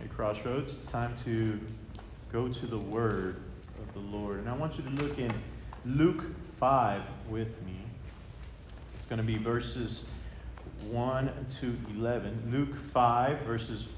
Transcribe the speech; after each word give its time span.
at 0.00 0.10
Crossroads. 0.14 0.78
It's 0.78 0.90
time 0.90 1.14
to 1.24 1.60
go 2.32 2.48
to 2.48 2.66
the 2.66 2.78
Word 2.78 3.36
of 3.78 3.92
the 3.94 4.16
Lord. 4.16 4.38
And 4.38 4.48
I 4.48 4.54
want 4.54 4.76
you 4.76 4.84
to 4.84 4.90
look 4.90 5.18
in 5.18 5.32
Luke 5.84 6.24
5 6.58 7.02
with 7.28 7.48
me. 7.64 7.76
It's 8.96 9.06
going 9.06 9.18
to 9.18 9.24
be 9.24 9.36
verses 9.36 10.04
1 10.90 11.46
to 11.60 11.76
11. 11.96 12.48
Luke 12.50 12.76
5, 12.92 13.40
verses 13.40 13.88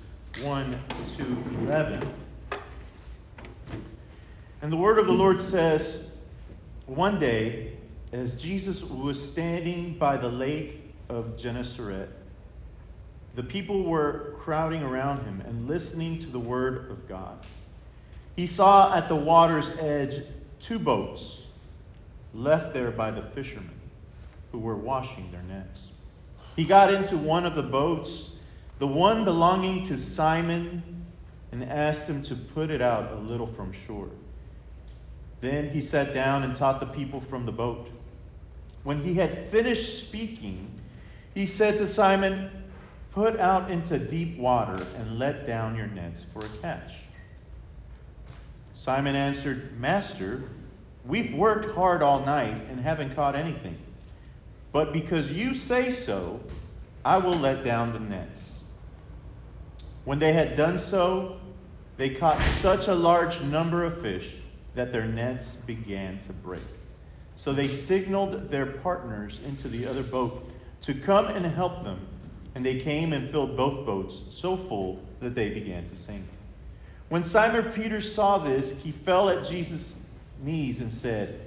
1 0.43 0.77
to 1.17 1.25
11. 1.61 2.09
And 4.61 4.73
the 4.73 4.77
Word 4.77 4.99
of 4.99 5.07
the 5.07 5.13
Lord 5.13 5.41
says, 5.41 6.17
One 6.87 7.19
day, 7.19 7.73
as 8.13 8.41
Jesus 8.41 8.83
was 8.83 9.31
standing 9.31 9.99
by 9.99 10.17
the 10.17 10.29
lake 10.29 10.95
of 11.09 11.37
Gennesaret, 11.37 12.09
the 13.35 13.43
people 13.43 13.83
were 13.85 14.35
crowding 14.41 14.83
around 14.83 15.25
him 15.25 15.43
and 15.47 15.67
listening 15.67 16.19
to 16.21 16.27
the 16.27 16.39
word 16.39 16.91
of 16.91 17.09
God. 17.09 17.39
He 18.37 18.47
saw 18.47 18.95
at 18.95 19.09
the 19.09 19.17
water's 19.17 19.71
edge 19.79 20.23
two 20.61 20.79
boats 20.79 21.47
left 22.35 22.73
there 22.73 22.91
by 22.91 23.11
the 23.11 23.23
fishermen 23.23 23.75
who 24.53 24.59
were 24.59 24.77
washing 24.77 25.31
their 25.33 25.43
nets. 25.43 25.89
He 26.57 26.65
got 26.65 26.93
into 26.93 27.17
one 27.17 27.47
of 27.47 27.55
the 27.55 27.63
boats, 27.63 28.33
the 28.79 28.87
one 28.87 29.25
belonging 29.25 29.83
to 29.85 29.97
Simon, 29.97 30.83
and 31.51 31.65
asked 31.65 32.07
him 32.07 32.23
to 32.25 32.35
put 32.35 32.71
it 32.71 32.83
out 32.83 33.13
a 33.13 33.17
little 33.17 33.47
from 33.47 33.73
shore. 33.73 34.11
Then 35.41 35.71
he 35.71 35.81
sat 35.81 36.15
down 36.15 36.43
and 36.45 36.55
taught 36.55 36.81
the 36.81 36.87
people 36.87 37.21
from 37.21 37.47
the 37.47 37.53
boat. 37.53 37.89
When 38.85 39.03
he 39.03 39.15
had 39.15 39.51
finished 39.51 40.07
speaking, 40.07 40.71
he 41.35 41.47
said 41.47 41.79
to 41.79 41.87
Simon, 41.87 42.51
Put 43.13 43.39
out 43.39 43.71
into 43.71 43.99
deep 43.99 44.39
water 44.39 44.83
and 44.97 45.19
let 45.19 45.47
down 45.47 45.77
your 45.77 45.87
nets 45.87 46.23
for 46.23 46.45
a 46.45 46.49
catch. 46.63 46.95
Simon 48.73 49.15
answered, 49.15 49.79
Master, 49.79 50.45
we've 51.05 51.35
worked 51.35 51.75
hard 51.75 52.03
all 52.03 52.25
night 52.25 52.67
and 52.71 52.81
haven't 52.81 53.15
caught 53.15 53.37
anything. 53.37 53.77
But 54.73 54.95
because 54.95 55.31
you 55.31 55.53
say 55.53 55.91
so, 55.91 56.41
I 57.05 57.19
will 57.19 57.37
let 57.37 57.63
down 57.63 57.93
the 57.93 58.01
nets. 58.01 58.65
When 60.05 60.19
they 60.19 60.33
had 60.33 60.57
done 60.57 60.79
so, 60.79 61.37
they 61.99 62.11
caught 62.11 62.41
such 62.61 62.89
a 62.89 62.95
large 62.95 63.43
number 63.43 63.85
of 63.85 64.01
fish 64.01 64.37
that 64.75 64.91
their 64.91 65.05
nets 65.05 65.57
began 65.57 66.19
to 66.21 66.33
break. 66.33 66.63
So 67.37 67.53
they 67.53 67.69
signaled 67.69 68.51
their 68.51 68.67
partners 68.67 69.41
into 69.47 69.69
the 69.69 69.87
other 69.87 70.03
boat 70.03 70.49
to 70.83 70.95
come 70.95 71.27
and 71.27 71.45
help 71.45 71.85
them. 71.85 72.07
And 72.55 72.65
they 72.65 72.79
came 72.79 73.13
and 73.13 73.31
filled 73.31 73.57
both 73.57 73.87
boats 73.87 74.23
so 74.31 74.57
full 74.57 75.03
that 75.21 75.35
they 75.35 75.51
began 75.51 75.87
to 75.87 75.97
sink. 75.97 76.25
When 77.09 77.25
Simon 77.25 77.73
Peter 77.73 78.01
saw 78.01 78.39
this, 78.39 78.81
he 78.83 78.93
fell 78.93 79.29
at 79.29 79.47
Jesus' 79.47 80.05
knees 80.43 80.81
and 80.81 80.93
said, 80.93 81.41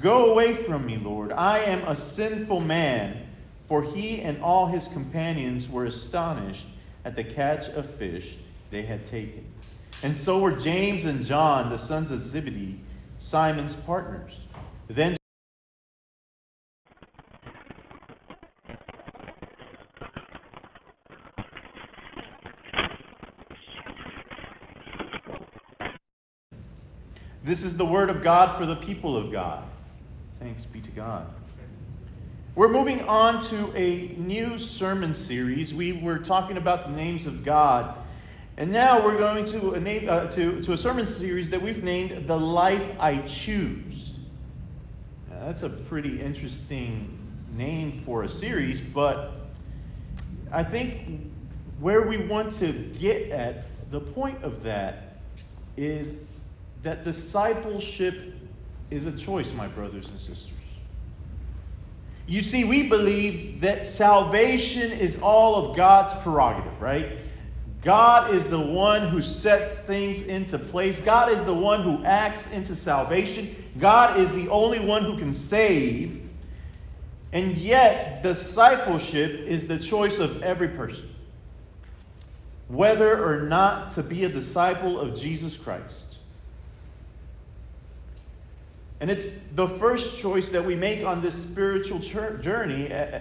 Go 0.00 0.30
away 0.30 0.54
from 0.54 0.86
me, 0.86 0.96
Lord. 0.96 1.32
I 1.32 1.58
am 1.60 1.86
a 1.86 1.94
sinful 1.94 2.60
man. 2.60 3.26
For 3.66 3.82
he 3.82 4.20
and 4.20 4.42
all 4.42 4.66
his 4.66 4.88
companions 4.88 5.68
were 5.68 5.86
astonished 5.86 6.66
at 7.04 7.16
the 7.16 7.24
catch 7.24 7.68
of 7.68 7.88
fish 7.94 8.36
they 8.70 8.82
had 8.82 9.06
taken. 9.06 9.44
And 10.02 10.16
so 10.16 10.38
were 10.38 10.52
James 10.52 11.04
and 11.04 11.24
John, 11.24 11.70
the 11.70 11.78
sons 11.78 12.10
of 12.10 12.20
Zebedee, 12.20 12.80
Simon's 13.18 13.76
partners. 13.76 14.38
Then 14.88 15.16
This 27.44 27.62
is 27.62 27.76
the 27.76 27.84
word 27.84 28.08
of 28.08 28.22
God 28.22 28.56
for 28.56 28.64
the 28.64 28.76
people 28.76 29.18
of 29.18 29.30
God. 29.30 29.64
Thanks 30.40 30.64
be 30.64 30.80
to 30.80 30.90
God. 30.92 31.26
We're 32.54 32.70
moving 32.70 33.02
on 33.02 33.42
to 33.48 33.70
a 33.76 34.14
new 34.16 34.56
sermon 34.56 35.14
series. 35.14 35.74
We 35.74 35.92
were 35.92 36.18
talking 36.18 36.56
about 36.56 36.88
the 36.88 36.94
names 36.94 37.26
of 37.26 37.44
God. 37.44 37.98
And 38.56 38.72
now 38.72 39.04
we're 39.04 39.18
going 39.18 39.44
to 39.46 39.72
a, 39.72 39.80
name, 39.80 40.08
uh, 40.08 40.28
to, 40.28 40.62
to 40.62 40.72
a 40.72 40.76
sermon 40.78 41.04
series 41.04 41.50
that 41.50 41.60
we've 41.60 41.84
named 41.84 42.26
The 42.26 42.38
Life 42.38 42.82
I 42.98 43.18
Choose. 43.18 44.14
Now, 45.28 45.44
that's 45.44 45.64
a 45.64 45.68
pretty 45.68 46.22
interesting 46.22 47.18
name 47.54 48.00
for 48.06 48.22
a 48.22 48.28
series, 48.28 48.80
but 48.80 49.32
I 50.50 50.64
think 50.64 51.30
where 51.78 52.08
we 52.08 52.16
want 52.16 52.52
to 52.52 52.72
get 52.72 53.30
at, 53.32 53.66
the 53.90 54.00
point 54.00 54.42
of 54.42 54.62
that, 54.62 55.18
is 55.76 56.20
that 56.84 57.04
discipleship 57.04 58.34
is 58.90 59.06
a 59.06 59.12
choice, 59.12 59.52
my 59.52 59.66
brothers 59.66 60.08
and 60.08 60.20
sisters. 60.20 60.50
You 62.26 62.42
see, 62.42 62.64
we 62.64 62.88
believe 62.88 63.60
that 63.60 63.84
salvation 63.84 64.92
is 64.92 65.20
all 65.20 65.56
of 65.56 65.76
God's 65.76 66.14
prerogative, 66.22 66.80
right? 66.80 67.18
God 67.82 68.34
is 68.34 68.48
the 68.48 68.60
one 68.60 69.08
who 69.08 69.20
sets 69.20 69.74
things 69.74 70.22
into 70.22 70.58
place. 70.58 71.00
God 71.00 71.30
is 71.30 71.44
the 71.44 71.52
one 71.52 71.82
who 71.82 72.02
acts 72.04 72.50
into 72.50 72.74
salvation. 72.74 73.54
God 73.78 74.18
is 74.18 74.34
the 74.34 74.48
only 74.48 74.80
one 74.80 75.04
who 75.04 75.18
can 75.18 75.34
save. 75.34 76.22
And 77.32 77.58
yet, 77.58 78.22
discipleship 78.22 79.32
is 79.40 79.66
the 79.66 79.78
choice 79.78 80.18
of 80.18 80.42
every 80.42 80.68
person. 80.68 81.10
Whether 82.68 83.22
or 83.22 83.42
not 83.42 83.90
to 83.90 84.02
be 84.02 84.24
a 84.24 84.30
disciple 84.30 84.98
of 84.98 85.14
Jesus 85.20 85.54
Christ. 85.54 86.13
And 89.04 89.10
it's 89.10 89.28
the 89.54 89.68
first 89.68 90.18
choice 90.18 90.48
that 90.48 90.64
we 90.64 90.74
make 90.74 91.04
on 91.04 91.20
this 91.20 91.34
spiritual 91.34 91.98
journey. 91.98 92.90
Uh, 92.90 92.96
uh, 92.96 93.20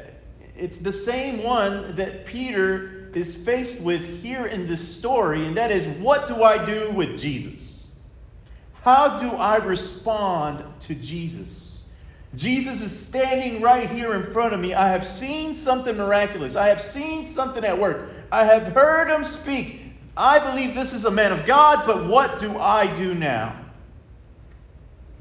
it's 0.55 0.79
the 0.79 0.94
same 0.94 1.44
one 1.44 1.97
that 1.97 2.25
Peter 2.25 3.09
is 3.13 3.35
faced 3.35 3.81
with 3.81 4.21
here 4.23 4.45
in 4.45 4.66
this 4.66 4.79
story, 4.97 5.45
and 5.45 5.57
that 5.57 5.71
is 5.71 5.85
what 5.99 6.29
do 6.29 6.41
I 6.41 6.66
do 6.66 6.94
with 6.94 7.19
Jesus? 7.19 7.89
How 8.83 9.19
do 9.19 9.35
I 9.35 9.57
respond 9.57 10.63
to 10.83 10.95
Jesus? 10.95 11.81
Jesus 12.33 12.79
is 12.79 12.97
standing 12.97 13.61
right 13.61 13.89
here 13.89 14.13
in 14.13 14.31
front 14.31 14.53
of 14.53 14.61
me. 14.61 14.73
I 14.73 14.88
have 14.88 15.05
seen 15.05 15.53
something 15.53 15.97
miraculous. 15.97 16.55
I 16.55 16.69
have 16.69 16.81
seen 16.81 17.25
something 17.25 17.65
at 17.65 17.77
work. 17.77 18.09
I 18.31 18.45
have 18.45 18.67
heard 18.67 19.09
him 19.09 19.25
speak. 19.25 19.81
I 20.15 20.39
believe 20.39 20.75
this 20.75 20.94
is 20.94 21.03
a 21.03 21.11
man 21.11 21.33
of 21.33 21.45
God, 21.45 21.85
but 21.85 22.05
what 22.05 22.39
do 22.39 22.57
I 22.57 22.88
do 22.95 23.13
now? 23.13 23.62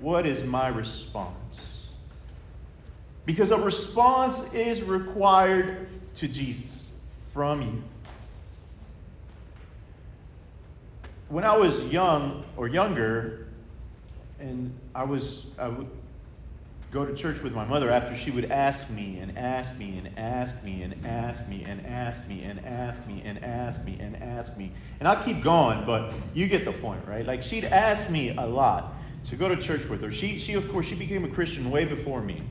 What 0.03 0.27
is 0.27 0.43
my 0.43 0.67
response? 0.67 1.87
Because 3.25 3.53
a 3.53 3.57
response 3.57 4.53
is 4.53 4.83
required 4.83 5.87
to 6.17 6.27
Jesus 6.27 6.91
from 7.33 7.63
you. 7.63 7.83
When 11.29 11.45
I 11.45 11.57
was 11.57 11.85
young 11.85 12.45
or 12.57 12.67
younger, 12.67 13.47
and 14.41 14.77
I 14.93 15.05
was 15.05 15.47
I 15.57 15.69
would 15.69 15.89
go 16.91 17.07
to 17.07 17.15
church 17.15 17.41
with 17.41 17.55
my 17.55 17.65
mother 17.65 17.89
after 17.89 18.17
she 18.17 18.33
would 18.33 18.51
ask 18.51 18.91
me 18.91 19.19
and 19.21 19.39
ask 19.39 19.79
me 19.79 19.99
and 19.99 20.19
ask 20.19 20.65
me 20.65 20.83
and 20.83 21.07
ask 21.07 21.49
me 21.49 21.63
and 21.65 21.87
ask 21.87 22.29
me 22.29 22.43
and 22.43 22.67
ask 22.67 23.07
me 23.07 23.23
and 23.25 23.39
ask 23.45 23.85
me 23.85 23.97
and 24.01 24.17
ask 24.17 24.57
me. 24.59 24.73
And 24.99 25.07
I'll 25.07 25.23
keep 25.23 25.45
going, 25.45 25.87
but 25.87 26.13
you 26.35 26.49
get 26.49 26.65
the 26.65 26.73
point, 26.73 27.07
right? 27.07 27.25
Like 27.25 27.45
she'd 27.45 27.65
ask 27.65 28.11
me 28.11 28.37
a 28.37 28.45
lot 28.45 28.95
to 29.25 29.37
go 29.37 29.49
to 29.49 29.57
church 29.57 29.89
with 29.89 30.03
her. 30.03 30.13
She, 30.13 30.39
she, 30.39 30.55
of 30.55 30.71
course, 30.71 30.87
she 30.87 30.95
became 30.95 31.25
a 31.25 31.29
Christian 31.29 31.71
way 31.71 31.85
before 31.85 32.21
me. 32.23 32.43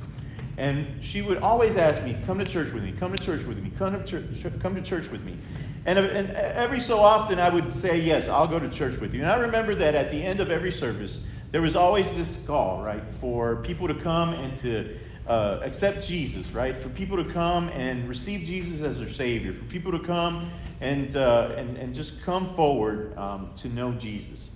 And 0.57 1.03
she 1.03 1.21
would 1.21 1.39
always 1.39 1.75
ask 1.75 2.03
me, 2.03 2.15
come 2.25 2.37
to 2.39 2.45
church 2.45 2.71
with 2.71 2.83
me, 2.83 2.93
come 2.99 3.15
to 3.15 3.23
church 3.23 3.45
with 3.45 3.61
me, 3.61 3.71
come 3.77 3.93
to 3.93 4.05
church, 4.05 4.53
come 4.61 4.75
to 4.75 4.81
church 4.81 5.09
with 5.09 5.23
me. 5.23 5.37
And, 5.85 5.97
and 5.97 6.29
every 6.31 6.79
so 6.79 6.99
often 6.99 7.39
I 7.39 7.49
would 7.49 7.73
say, 7.73 7.99
yes, 7.99 8.27
I'll 8.27 8.47
go 8.47 8.59
to 8.59 8.69
church 8.69 8.99
with 8.99 9.13
you. 9.13 9.21
And 9.21 9.29
I 9.29 9.37
remember 9.37 9.73
that 9.75 9.95
at 9.95 10.11
the 10.11 10.21
end 10.21 10.39
of 10.39 10.51
every 10.51 10.71
service, 10.71 11.27
there 11.51 11.61
was 11.61 11.75
always 11.75 12.11
this 12.13 12.45
call, 12.45 12.83
right, 12.83 13.03
for 13.19 13.57
people 13.57 13.87
to 13.87 13.95
come 13.95 14.33
and 14.33 14.55
to 14.57 14.97
uh, 15.27 15.59
accept 15.63 16.07
Jesus, 16.07 16.51
right? 16.51 16.79
For 16.79 16.89
people 16.89 17.21
to 17.23 17.29
come 17.31 17.69
and 17.69 18.07
receive 18.07 18.45
Jesus 18.45 18.81
as 18.81 18.99
their 18.99 19.09
Savior, 19.09 19.53
for 19.53 19.63
people 19.65 19.91
to 19.91 19.99
come 19.99 20.51
and, 20.79 21.15
uh, 21.15 21.53
and, 21.57 21.77
and 21.77 21.95
just 21.95 22.21
come 22.23 22.53
forward 22.55 23.17
um, 23.17 23.49
to 23.57 23.67
know 23.69 23.93
Jesus. 23.93 24.51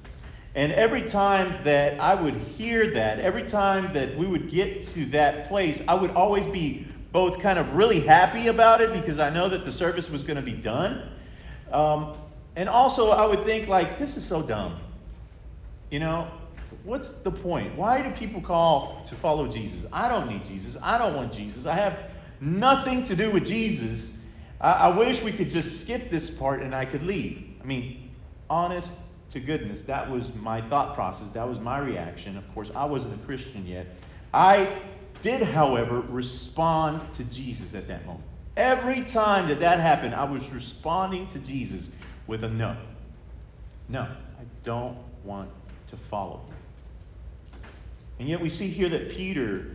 And 0.56 0.72
every 0.72 1.02
time 1.02 1.54
that 1.66 2.00
I 2.00 2.16
would 2.16 2.36
hear 2.36 2.92
that, 2.92 3.20
every 3.20 3.44
time 3.44 3.92
that 3.94 4.16
we 4.16 4.26
would 4.26 4.50
get 4.50 4.82
to 4.84 5.06
that 5.08 5.50
place, 5.50 5.84
I 5.86 5.96
would 5.96 6.12
always 6.12 6.48
be 6.48 6.88
both 7.12 7.40
kind 7.40 7.60
of 7.60 7.76
really 7.76 8.00
happy 8.00 8.48
about 8.48 8.80
it 8.80 8.94
because 8.94 9.20
I 9.20 9.30
know 9.30 9.50
that 9.50 9.66
the 9.66 9.72
service 9.72 10.10
was 10.10 10.24
going 10.24 10.38
to 10.38 10.42
be 10.42 10.54
done. 10.54 11.10
Um, 11.74 12.18
and 12.56 12.70
also, 12.70 13.10
I 13.10 13.26
would 13.26 13.44
think, 13.44 13.68
like, 13.68 14.00
this 14.00 14.16
is 14.16 14.24
so 14.24 14.42
dumb. 14.42 14.80
You 15.92 16.00
know, 16.00 16.32
what's 16.86 17.22
the 17.22 17.32
point? 17.32 17.76
Why 17.76 18.02
do 18.02 18.10
people 18.12 18.40
call 18.40 19.04
to 19.08 19.16
follow 19.16 19.50
Jesus? 19.50 19.86
I 19.92 20.08
don't 20.08 20.30
need 20.30 20.46
Jesus. 20.46 20.78
I 20.82 20.98
don't 20.98 21.16
want 21.16 21.34
Jesus. 21.34 21.66
I 21.66 21.74
have 21.74 22.00
nothing 22.40 23.04
to 23.06 23.16
do 23.16 23.30
with 23.30 23.46
Jesus. 23.46 24.22
I, 24.62 24.72
I 24.72 24.88
wish 24.88 25.22
we 25.22 25.34
could 25.34 25.50
just 25.50 25.82
skip 25.82 26.10
this 26.10 26.30
part 26.30 26.62
and 26.62 26.74
I 26.74 26.86
could 26.86 27.04
leave. 27.04 27.46
I 27.62 27.66
mean, 27.66 28.12
honest 28.50 28.96
to 29.30 29.40
goodness, 29.40 29.82
that 29.84 30.10
was 30.10 30.34
my 30.36 30.62
thought 30.62 30.96
process. 30.96 31.32
That 31.32 31.48
was 31.48 31.60
my 31.60 31.80
reaction. 31.80 32.38
Of 32.38 32.54
course, 32.54 32.72
I 32.76 32.86
wasn't 32.86 33.16
a 33.16 33.26
Christian 33.26 33.66
yet. 33.66 33.88
I 34.34 34.68
did, 35.22 35.42
however, 35.42 36.02
respond 36.02 37.02
to 37.16 37.24
Jesus 37.26 37.74
at 37.74 37.88
that 37.88 38.06
moment. 38.06 38.26
Every 38.56 39.02
time 39.02 39.48
that 39.50 39.60
that 39.60 39.80
happened, 39.80 40.16
I 40.16 40.24
was 40.24 40.50
responding 40.52 41.28
to 41.30 41.40
Jesus 41.40 41.92
with 42.28 42.44
a 42.44 42.50
no. 42.50 42.78
No, 43.90 44.02
I 44.02 44.44
don't 44.64 44.98
want 45.24 45.50
to 45.90 45.98
follow 45.98 46.42
And 48.20 48.30
yet 48.30 48.40
we 48.40 48.50
see 48.50 48.68
here 48.68 48.90
that 48.90 49.10
Peter 49.10 49.68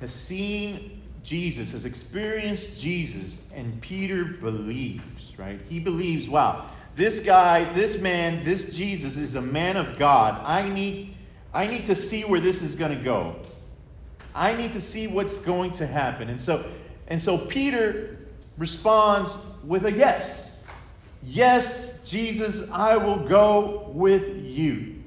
has 0.00 0.12
seen 0.12 1.02
Jesus, 1.22 1.72
has 1.72 1.86
experienced 1.86 2.80
Jesus, 2.80 3.48
and 3.54 3.80
Peter 3.80 4.24
believes, 4.24 5.38
right? 5.38 5.58
He 5.68 5.80
believes, 5.80 6.28
wow, 6.28 6.70
this 6.96 7.20
guy, 7.20 7.64
this 7.72 8.00
man, 8.00 8.44
this 8.44 8.74
Jesus 8.74 9.16
is 9.16 9.34
a 9.34 9.42
man 9.42 9.76
of 9.76 9.98
God. 9.98 10.40
I 10.44 10.68
need, 10.68 11.14
I 11.52 11.66
need 11.66 11.86
to 11.86 11.94
see 11.94 12.22
where 12.22 12.40
this 12.40 12.62
is 12.62 12.74
going 12.74 12.96
to 12.96 13.02
go. 13.02 13.36
I 14.34 14.54
need 14.54 14.72
to 14.72 14.80
see 14.80 15.06
what's 15.06 15.40
going 15.40 15.72
to 15.74 15.86
happen. 15.86 16.28
And 16.28 16.40
so, 16.40 16.64
and 17.08 17.20
so 17.20 17.38
Peter 17.38 18.18
responds 18.58 19.32
with 19.64 19.86
a 19.86 19.92
yes. 19.92 20.64
Yes, 21.22 22.04
Jesus, 22.08 22.70
I 22.70 22.96
will 22.96 23.28
go 23.28 23.90
with 23.92 24.36
you. 24.44 25.02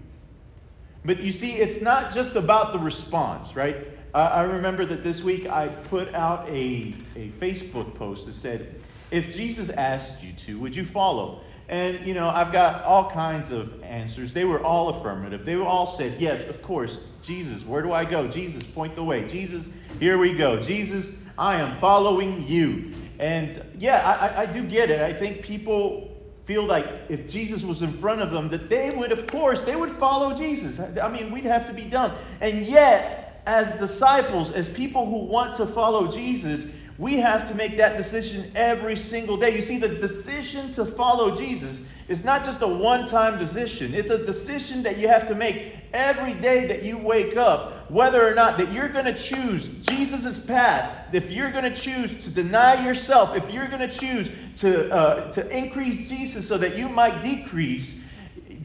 But 1.06 1.22
you 1.22 1.32
see, 1.32 1.54
it's 1.54 1.82
not 1.82 2.14
just 2.14 2.36
about 2.36 2.74
the 2.74 2.80
response, 2.80 3.56
right? 3.56 3.88
I 4.14 4.42
remember 4.42 4.86
that 4.86 5.04
this 5.04 5.24
week 5.24 5.48
I 5.48 5.68
put 5.68 6.14
out 6.14 6.50
a, 6.50 6.94
a 7.16 7.30
Facebook 7.40 7.94
post 7.96 8.26
that 8.26 8.34
said, 8.34 8.82
If 9.12 9.36
Jesus 9.36 9.70
asked 9.70 10.24
you 10.24 10.34
to, 10.34 10.60
would 10.60 10.76
you 10.76 10.86
follow? 10.86 11.42
And, 11.70 12.06
you 12.08 12.14
know, 12.14 12.30
I've 12.30 12.52
got 12.52 12.84
all 12.84 13.10
kinds 13.12 13.52
of 13.52 13.84
answers. 13.84 14.34
They 14.34 14.46
were 14.46 14.64
all 14.64 14.90
affirmative. 14.90 15.46
They 15.46 15.56
all 15.56 15.86
said, 15.86 16.20
Yes, 16.20 16.48
of 16.48 16.62
course. 16.62 17.00
Jesus, 17.22 17.66
where 17.66 17.82
do 17.82 17.92
I 17.92 18.06
go? 18.06 18.28
Jesus, 18.28 18.64
point 18.64 18.96
the 18.96 19.04
way. 19.04 19.28
Jesus, 19.28 19.70
here 20.00 20.18
we 20.18 20.34
go. 20.34 20.62
Jesus, 20.62 21.20
I 21.38 21.56
am 21.60 21.78
following 21.80 22.48
you. 22.48 22.94
And 23.20 23.62
yeah, 23.78 24.08
I, 24.08 24.44
I 24.44 24.46
do 24.46 24.64
get 24.64 24.90
it. 24.90 25.02
I 25.02 25.12
think 25.12 25.42
people 25.42 26.18
feel 26.46 26.64
like 26.64 26.86
if 27.10 27.28
Jesus 27.28 27.64
was 27.64 27.82
in 27.82 27.92
front 27.92 28.22
of 28.22 28.32
them, 28.32 28.48
that 28.50 28.70
they 28.70 28.92
would, 28.92 29.12
of 29.12 29.28
course, 29.28 29.64
they 29.64 29.76
would 29.76 29.92
follow 29.92 30.34
Jesus. 30.34 30.80
I 30.80 31.10
mean, 31.10 31.32
we'd 31.32 31.44
have 31.44 31.68
to 31.68 31.74
be 31.74 31.84
done. 31.84 32.14
And 32.40 32.66
yet, 32.66 33.42
as 33.46 33.72
disciples, 33.74 34.54
as 34.54 34.70
people 34.70 35.06
who 35.06 35.26
want 35.26 35.56
to 35.56 35.66
follow 35.66 36.10
Jesus, 36.10 36.74
we 36.98 37.18
have 37.18 37.48
to 37.48 37.56
make 37.56 37.78
that 37.78 37.96
decision 37.96 38.52
every 38.56 38.96
single 38.96 39.38
day. 39.38 39.56
You 39.56 39.62
see, 39.62 39.78
the 39.78 39.88
decision 39.88 40.72
to 40.74 40.86
follow 40.86 41.36
Jesus 41.36 41.88
is 42.08 42.24
not 42.24 42.44
just 42.44 42.62
a 42.62 42.68
one 42.68 43.06
time 43.06 43.38
decision, 43.38 43.94
it's 43.94 44.10
a 44.10 44.26
decision 44.26 44.82
that 44.84 44.98
you 44.98 45.08
have 45.08 45.28
to 45.28 45.36
make 45.36 45.74
every 45.94 46.34
day 46.34 46.66
that 46.68 46.84
you 46.84 46.98
wake 46.98 47.38
up, 47.38 47.92
whether 47.92 48.28
or 48.28 48.34
not 48.34 48.58
that 48.58 48.72
you're 48.72 48.90
going 48.90 49.06
to 49.06 49.14
choose 49.14 49.86
Jesus' 49.86 50.44
path, 50.46 51.14
if 51.14 51.32
you're 51.32 51.52
going 51.52 51.64
to 51.64 51.76
choose 51.76 52.24
to 52.24 52.32
deny 52.32 52.86
yourself, 52.86 53.36
if 53.36 53.50
you're 53.52 53.68
going 53.68 53.88
to 53.88 53.96
choose 53.96 54.32
to, 54.58 54.92
uh, 54.92 55.32
to 55.32 55.56
increase 55.56 56.10
Jesus 56.10 56.48
so 56.48 56.58
that 56.58 56.76
you 56.76 56.90
might 56.90 57.22
decrease. 57.22 58.06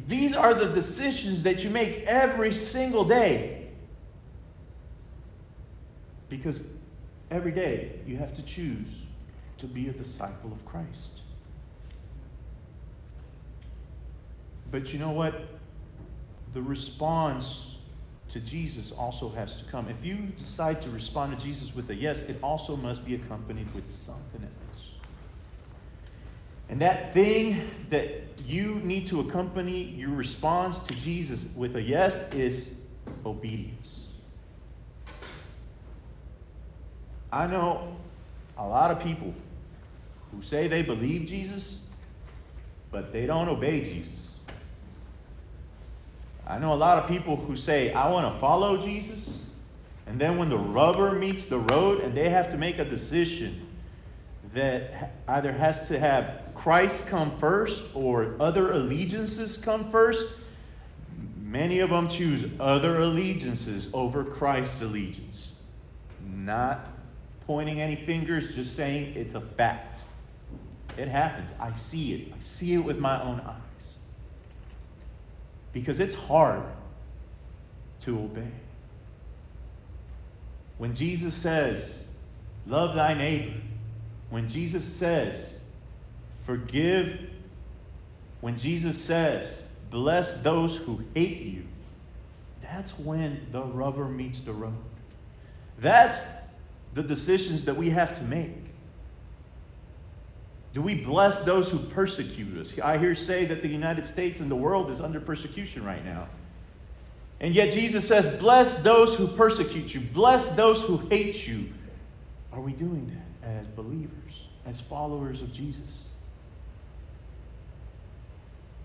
These 0.07 0.35
are 0.35 0.55
the 0.55 0.67
decisions 0.67 1.43
that 1.43 1.65
you 1.65 1.71
make 1.71 2.05
every 2.05 2.53
single 2.53 3.05
day. 3.05 3.69
Because 6.29 6.77
Every 7.33 7.51
day, 7.51 7.93
you 8.07 8.19
have 8.19 8.35
to 8.35 8.43
choose 8.43 9.05
to 9.57 9.67
be 9.67 9.89
a 9.89 9.93
disciple 9.93 10.53
of 10.53 10.63
Christ. 10.67 11.23
But 14.71 14.93
you 14.93 14.99
know 14.99 15.13
what? 15.13 15.49
The 16.53 16.61
response 16.61 17.79
to 18.29 18.41
Jesus 18.41 18.93
also 18.93 19.31
has 19.31 19.57
to 19.63 19.65
come. 19.71 19.89
If 19.89 20.05
you 20.05 20.17
decide 20.37 20.83
to 20.83 20.91
respond 20.91 21.39
to 21.39 21.43
Jesus 21.43 21.75
with 21.75 21.89
a 21.89 21.95
yes, 21.95 22.21
it 22.21 22.37
also 22.43 22.77
must 22.77 23.03
be 23.03 23.15
accompanied 23.15 23.73
with 23.75 23.91
something 23.91 24.43
else. 24.43 24.89
And 26.69 26.83
that 26.83 27.15
thing 27.15 27.71
that 27.89 28.11
you 28.47 28.75
need 28.81 29.07
to 29.07 29.21
accompany 29.21 29.85
your 29.85 30.11
response 30.11 30.83
to 30.85 30.95
Jesus 30.95 31.55
with 31.57 31.77
a 31.77 31.83
yes 31.83 32.31
is 32.35 32.75
obedience. 33.25 34.02
I 37.33 37.47
know 37.47 37.97
a 38.59 38.67
lot 38.67 38.91
of 38.91 39.03
people 39.03 39.33
who 40.31 40.43
say 40.43 40.69
they 40.69 40.83
believe 40.83 41.27
Jesus, 41.27 41.81
but 42.91 43.11
they 43.13 43.25
don't 43.25 43.49
obey 43.49 43.83
Jesus. 43.83 44.35
I 46.47 46.59
know 46.59 46.75
a 46.75 46.77
lot 46.77 46.99
of 46.99 47.09
people 47.09 47.37
who 47.37 47.57
say, 47.57 47.93
I 47.93 48.11
want 48.11 48.33
to 48.33 48.39
follow 48.39 48.77
Jesus, 48.77 49.43
and 50.07 50.21
then 50.21 50.37
when 50.37 50.51
the 50.51 50.59
rubber 50.59 51.13
meets 51.13 51.47
the 51.47 51.59
road 51.59 52.01
and 52.01 52.15
they 52.15 52.29
have 52.29 52.51
to 52.51 52.59
make 52.59 52.79
a 52.79 52.85
decision 52.85 53.67
that 54.53 55.15
either 55.29 55.53
has 55.53 55.89
to 55.89 55.99
have 55.99 56.51
Christ 56.55 57.07
come 57.07 57.31
first 57.39 57.85
or 57.95 58.35
other 58.39 58.73
allegiances 58.73 59.57
come 59.57 59.91
first, 59.91 60.37
many 61.41 61.79
of 61.79 61.89
them 61.89 62.09
choose 62.09 62.45
other 62.61 63.01
allegiances 63.01 63.89
over 63.95 64.23
Christ's 64.23 64.83
allegiance. 64.83 65.61
Not 66.23 66.92
pointing 67.53 67.83
any 67.83 67.97
fingers, 67.97 68.55
just 68.55 68.75
saying 68.75 69.13
it's 69.15 69.35
a 69.35 69.41
fact. 69.41 70.05
It 70.97 71.07
happens. 71.07 71.53
I 71.61 71.75
see 71.75 72.15
it. 72.15 72.33
I 72.35 72.41
see 72.41 72.73
it 72.73 72.79
with 72.79 72.99
my 72.99 73.23
own 73.23 73.41
eyes. 73.41 73.97
Because 75.75 76.01
it's 76.01 76.15
hard 76.15 76.63
to 78.01 78.19
obey. 78.19 78.51
When 80.79 80.95
Jesus 80.95 81.35
says, 81.35 82.07
Love 82.67 82.95
thy 82.95 83.13
neighbor, 83.13 83.61
when 84.31 84.49
Jesus 84.49 84.83
says, 84.83 85.61
Forgive, 86.47 87.21
when 88.41 88.57
Jesus 88.57 88.99
says, 88.99 89.69
Bless 89.91 90.39
those 90.39 90.79
who 90.79 91.03
hate 91.15 91.43
you, 91.43 91.65
that's 92.63 92.99
when 92.99 93.47
the 93.53 93.61
rubber 93.61 94.07
meets 94.07 94.41
the 94.41 94.55
road. 94.55 94.73
That's 95.79 96.42
the 96.95 97.03
decisions 97.03 97.65
that 97.65 97.77
we 97.77 97.91
have 97.91 98.17
to 98.19 98.25
make? 98.25 98.57
Do 100.75 100.81
we 100.81 100.95
bless 100.95 101.43
those 101.43 101.69
who 101.69 101.79
persecute 101.79 102.57
us? 102.59 102.79
I 102.79 102.97
hear 102.97 103.15
say 103.15 103.45
that 103.45 103.63
the 103.63 103.69
United 103.69 104.07
States 104.07 104.41
and 104.41 104.51
the 104.51 104.57
world 104.57 104.91
is 104.91 105.01
under 105.01 105.21
persecution 105.21 105.85
right 105.85 106.05
now. 106.05 106.29
And 107.41 107.55
yet 107.55 107.73
Jesus 107.73 108.07
says, 108.07 108.29
Bless 108.39 108.79
those 108.79 109.15
who 109.17 109.27
persecute 109.27 109.95
you, 109.95 110.01
bless 110.01 110.55
those 110.55 110.83
who 110.85 110.99
hate 111.09 111.47
you. 111.47 111.73
Are 112.53 112.61
we 112.61 112.73
doing 112.73 113.11
that 113.43 113.49
as 113.49 113.67
believers, 113.69 114.45
as 114.67 114.81
followers 114.81 115.43
of 115.43 115.53
Jesus? 115.53 116.09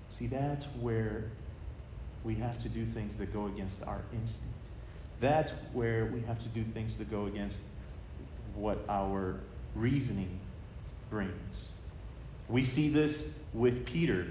See, 0.10 0.28
that's 0.28 0.66
where 0.82 1.26
we 2.24 2.36
have 2.36 2.62
to 2.64 2.70
do 2.70 2.86
things 2.86 3.16
that 3.18 3.32
go 3.32 3.46
against 3.46 3.84
our 3.84 4.02
instinct. 4.12 4.56
That's 5.20 5.52
where 5.74 6.06
we 6.06 6.22
have 6.22 6.42
to 6.42 6.50
do 6.50 6.64
things 6.64 6.98
that 6.98 7.12
go 7.12 7.28
against 7.28 7.60
what 8.58 8.80
our 8.90 9.36
reasoning 9.76 10.40
brings. 11.10 11.70
We 12.50 12.64
see 12.64 12.90
this 12.90 13.40
with 13.54 13.86
Peter. 13.86 14.28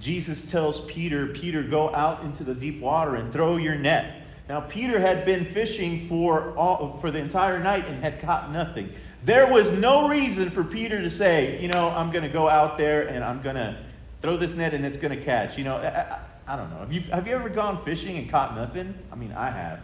Jesus 0.00 0.50
tells 0.50 0.84
Peter, 0.86 1.28
Peter, 1.28 1.62
go 1.62 1.94
out 1.94 2.22
into 2.22 2.44
the 2.44 2.54
deep 2.54 2.80
water 2.80 3.16
and 3.16 3.32
throw 3.32 3.56
your 3.56 3.74
net. 3.74 4.22
Now, 4.48 4.60
Peter 4.60 5.00
had 5.00 5.24
been 5.24 5.44
fishing 5.44 6.08
for, 6.08 6.56
all, 6.56 6.98
for 7.00 7.10
the 7.10 7.18
entire 7.18 7.58
night 7.58 7.86
and 7.86 8.02
had 8.02 8.20
caught 8.20 8.52
nothing. 8.52 8.92
There 9.24 9.50
was 9.50 9.72
no 9.72 10.08
reason 10.08 10.50
for 10.50 10.62
Peter 10.62 11.02
to 11.02 11.10
say, 11.10 11.60
you 11.60 11.68
know, 11.68 11.88
I'm 11.90 12.12
going 12.12 12.22
to 12.22 12.30
go 12.30 12.48
out 12.48 12.78
there 12.78 13.08
and 13.08 13.24
I'm 13.24 13.42
going 13.42 13.56
to 13.56 13.76
throw 14.22 14.36
this 14.36 14.54
net 14.54 14.72
and 14.72 14.84
it's 14.84 14.98
going 14.98 15.16
to 15.18 15.24
catch. 15.24 15.58
You 15.58 15.64
know, 15.64 15.76
I, 15.78 16.20
I, 16.46 16.56
don't 16.56 16.70
know. 16.70 16.78
Have 16.78 16.92
you, 16.92 17.00
have 17.00 17.26
you 17.26 17.34
ever 17.34 17.48
gone 17.48 17.82
fishing 17.84 18.18
and 18.18 18.30
caught 18.30 18.54
nothing? 18.54 18.94
I 19.10 19.16
mean, 19.16 19.32
I 19.32 19.50
have. 19.50 19.80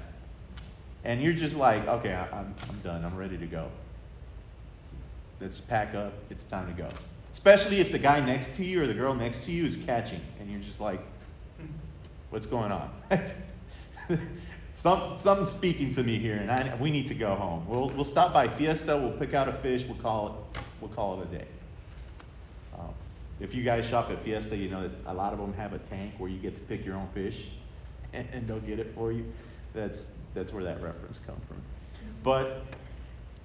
And 1.02 1.20
you're 1.20 1.32
just 1.32 1.56
like, 1.56 1.88
okay, 1.88 2.14
I, 2.14 2.38
I'm, 2.38 2.54
I'm 2.68 2.78
done. 2.84 3.04
I'm 3.04 3.16
ready 3.16 3.36
to 3.38 3.46
go 3.46 3.68
let's 5.42 5.60
pack 5.60 5.94
up, 5.94 6.12
it's 6.30 6.44
time 6.44 6.72
to 6.74 6.82
go. 6.82 6.88
Especially 7.32 7.80
if 7.80 7.90
the 7.90 7.98
guy 7.98 8.24
next 8.24 8.56
to 8.56 8.64
you 8.64 8.82
or 8.82 8.86
the 8.86 8.94
girl 8.94 9.14
next 9.14 9.44
to 9.44 9.52
you 9.52 9.66
is 9.66 9.76
catching 9.76 10.20
and 10.38 10.48
you're 10.48 10.60
just 10.60 10.80
like, 10.80 11.00
what's 12.30 12.46
going 12.46 12.70
on? 12.70 12.90
Some, 14.74 15.18
something's 15.18 15.50
speaking 15.50 15.90
to 15.90 16.02
me 16.02 16.18
here, 16.18 16.36
and 16.36 16.50
I, 16.50 16.74
we 16.76 16.90
need 16.90 17.06
to 17.08 17.14
go 17.14 17.34
home. 17.34 17.66
We'll, 17.68 17.90
we'll 17.90 18.06
stop 18.06 18.32
by 18.32 18.48
Fiesta, 18.48 18.96
we'll 18.96 19.12
pick 19.12 19.34
out 19.34 19.46
a 19.46 19.52
fish, 19.52 19.84
we'll 19.84 19.98
call 19.98 20.28
it, 20.54 20.60
we'll 20.80 20.90
call 20.90 21.20
it 21.20 21.28
a 21.28 21.38
day. 21.38 21.44
Um, 22.78 22.88
if 23.38 23.54
you 23.54 23.62
guys 23.64 23.86
shop 23.86 24.10
at 24.10 24.22
Fiesta, 24.24 24.56
you 24.56 24.70
know 24.70 24.88
that 24.88 24.92
a 25.06 25.12
lot 25.12 25.34
of 25.34 25.38
them 25.38 25.52
have 25.54 25.74
a 25.74 25.78
tank 25.78 26.14
where 26.16 26.30
you 26.30 26.38
get 26.38 26.54
to 26.54 26.60
pick 26.62 26.86
your 26.86 26.96
own 26.96 27.06
fish, 27.12 27.48
and, 28.14 28.26
and 28.32 28.48
they'll 28.48 28.60
get 28.60 28.78
it 28.78 28.92
for 28.94 29.12
you. 29.12 29.30
That's, 29.74 30.12
that's 30.34 30.54
where 30.54 30.64
that 30.64 30.82
reference 30.82 31.18
comes 31.18 31.44
from. 31.46 31.60
But 32.22 32.64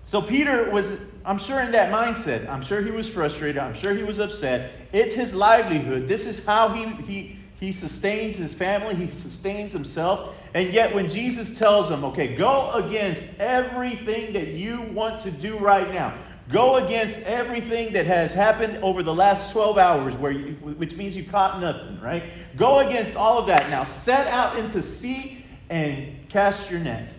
So 0.07 0.21
Peter 0.21 0.71
was, 0.71 0.97
I'm 1.25 1.37
sure, 1.37 1.59
in 1.59 1.73
that 1.73 1.91
mindset. 1.91 2.47
I'm 2.47 2.61
sure 2.61 2.81
he 2.81 2.91
was 2.91 3.09
frustrated. 3.09 3.57
I'm 3.57 3.73
sure 3.73 3.93
he 3.93 4.03
was 4.03 4.19
upset. 4.19 4.71
It's 4.93 5.13
his 5.13 5.35
livelihood. 5.35 6.07
This 6.07 6.25
is 6.25 6.45
how 6.45 6.69
he, 6.69 6.85
he, 7.03 7.35
he 7.59 7.73
sustains 7.73 8.37
his 8.37 8.53
family, 8.53 8.95
he 8.95 9.11
sustains 9.11 9.73
himself. 9.73 10.33
And 10.53 10.73
yet, 10.73 10.95
when 10.95 11.09
Jesus 11.09 11.59
tells 11.59 11.91
him, 11.91 12.05
okay, 12.05 12.37
go 12.37 12.71
against 12.71 13.37
everything 13.37 14.31
that 14.31 14.47
you 14.53 14.81
want 14.93 15.19
to 15.23 15.29
do 15.29 15.57
right 15.57 15.91
now, 15.93 16.13
go 16.49 16.77
against 16.77 17.19
everything 17.23 17.91
that 17.91 18.05
has 18.05 18.31
happened 18.31 18.81
over 18.81 19.03
the 19.03 19.13
last 19.13 19.51
12 19.51 19.77
hours, 19.77 20.15
where 20.15 20.31
you, 20.31 20.53
which 20.53 20.95
means 20.95 21.17
you 21.17 21.25
caught 21.25 21.59
nothing, 21.59 21.99
right? 21.99 22.23
Go 22.55 22.79
against 22.79 23.17
all 23.17 23.39
of 23.39 23.47
that. 23.47 23.69
Now, 23.69 23.83
set 23.83 24.27
out 24.27 24.57
into 24.57 24.81
sea 24.81 25.43
and 25.69 26.29
cast 26.29 26.71
your 26.71 26.79
net. 26.79 27.13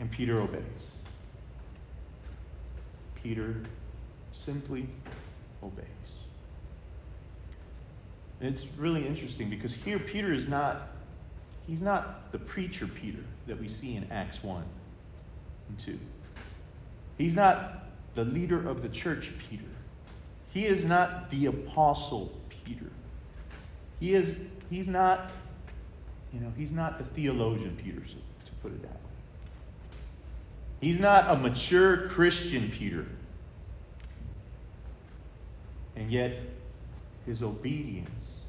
And 0.00 0.10
Peter 0.10 0.40
obeys. 0.40 0.96
Peter 3.22 3.62
simply 4.32 4.86
obeys. 5.62 6.18
It's 8.40 8.66
really 8.76 9.06
interesting 9.06 9.48
because 9.48 9.72
here 9.72 9.98
Peter 9.98 10.32
is 10.32 10.48
not, 10.48 10.88
he's 11.66 11.80
not 11.80 12.30
the 12.32 12.38
preacher 12.38 12.86
Peter 12.86 13.24
that 13.46 13.58
we 13.58 13.68
see 13.68 13.96
in 13.96 14.10
Acts 14.10 14.42
1 14.42 14.62
and 15.68 15.78
2. 15.78 15.98
He's 17.16 17.34
not 17.34 17.86
the 18.14 18.24
leader 18.24 18.68
of 18.68 18.82
the 18.82 18.88
church 18.88 19.32
Peter. 19.48 19.64
He 20.52 20.66
is 20.66 20.84
not 20.84 21.30
the 21.30 21.46
apostle 21.46 22.38
Peter. 22.64 22.90
He 24.00 24.14
is, 24.14 24.38
he's 24.68 24.88
not, 24.88 25.32
you 26.32 26.40
know, 26.40 26.52
he's 26.56 26.72
not 26.72 26.98
the 26.98 27.04
theologian 27.04 27.76
Peter, 27.82 28.00
to 28.00 28.52
put 28.62 28.72
it 28.72 28.82
that 28.82 28.92
way. 28.92 29.13
He's 30.84 31.00
not 31.00 31.30
a 31.30 31.36
mature 31.36 32.08
Christian 32.08 32.70
Peter. 32.70 33.06
And 35.96 36.12
yet, 36.12 36.40
his 37.24 37.42
obedience 37.42 38.44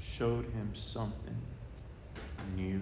showed 0.00 0.44
him 0.44 0.70
something 0.72 1.36
new. 2.54 2.80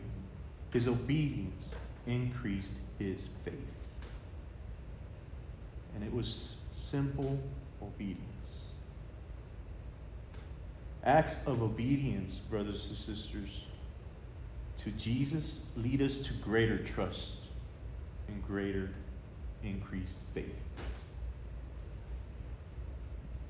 His 0.74 0.88
obedience 0.88 1.74
increased 2.06 2.74
his 2.98 3.28
faith. 3.46 3.54
And 5.94 6.04
it 6.04 6.12
was 6.12 6.56
simple 6.72 7.40
obedience. 7.80 8.72
Acts 11.02 11.36
of 11.46 11.62
obedience, 11.62 12.40
brothers 12.40 12.88
and 12.90 12.98
sisters, 12.98 13.64
to 14.84 14.90
Jesus 14.90 15.64
lead 15.78 16.02
us 16.02 16.18
to 16.26 16.34
greater 16.34 16.76
trust 16.76 17.39
and 18.30 18.46
greater 18.46 18.90
increased 19.62 20.18
faith. 20.34 20.54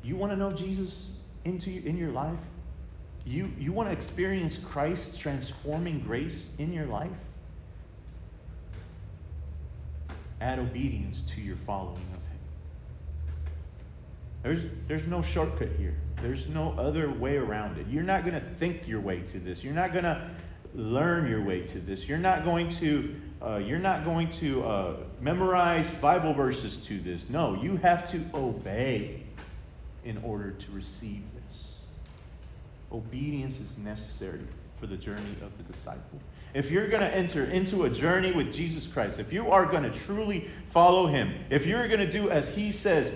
You 0.02 0.16
want 0.16 0.32
to 0.32 0.36
know 0.36 0.50
Jesus 0.50 1.16
into 1.44 1.70
in 1.70 1.96
your 1.96 2.10
life? 2.10 2.38
You, 3.26 3.52
you 3.58 3.72
want 3.72 3.88
to 3.88 3.92
experience 3.92 4.56
Christ's 4.56 5.18
transforming 5.18 6.00
grace 6.00 6.54
in 6.58 6.72
your 6.72 6.86
life? 6.86 7.10
Add 10.40 10.58
obedience 10.58 11.20
to 11.34 11.40
your 11.40 11.56
following 11.56 11.98
of 11.98 12.02
Him. 12.02 12.38
There's, 14.42 14.64
there's 14.88 15.06
no 15.06 15.20
shortcut 15.20 15.68
here. 15.78 15.94
There's 16.22 16.48
no 16.48 16.72
other 16.78 17.10
way 17.10 17.36
around 17.36 17.76
it. 17.78 17.86
You're 17.88 18.02
not 18.02 18.22
going 18.22 18.34
to 18.34 18.48
think 18.58 18.88
your 18.88 19.00
way 19.00 19.20
to 19.20 19.38
this. 19.38 19.62
You're 19.62 19.74
not 19.74 19.92
going 19.92 20.04
to 20.04 20.30
learn 20.74 21.28
your 21.28 21.42
way 21.42 21.60
to 21.66 21.78
this. 21.78 22.08
You're 22.08 22.18
not 22.18 22.44
going 22.44 22.70
to 22.70 23.20
uh, 23.42 23.56
you're 23.56 23.78
not 23.78 24.04
going 24.04 24.30
to 24.30 24.62
uh, 24.64 24.96
memorize 25.20 25.92
Bible 25.94 26.34
verses 26.34 26.84
to 26.86 26.98
this. 27.00 27.30
No, 27.30 27.54
you 27.54 27.76
have 27.78 28.10
to 28.10 28.22
obey 28.34 29.22
in 30.04 30.18
order 30.18 30.50
to 30.50 30.72
receive 30.72 31.22
this. 31.46 31.76
Obedience 32.92 33.60
is 33.60 33.78
necessary 33.78 34.40
for 34.78 34.86
the 34.86 34.96
journey 34.96 35.36
of 35.42 35.56
the 35.56 35.62
disciple. 35.64 36.20
If 36.52 36.70
you're 36.70 36.88
going 36.88 37.02
to 37.02 37.14
enter 37.14 37.44
into 37.44 37.84
a 37.84 37.90
journey 37.90 38.32
with 38.32 38.52
Jesus 38.52 38.86
Christ, 38.86 39.18
if 39.18 39.32
you 39.32 39.50
are 39.50 39.64
going 39.64 39.84
to 39.84 39.90
truly 39.90 40.50
follow 40.70 41.06
him, 41.06 41.32
if 41.48 41.64
you're 41.64 41.86
going 41.86 42.00
to 42.00 42.10
do 42.10 42.30
as 42.30 42.54
he 42.54 42.72
says, 42.72 43.12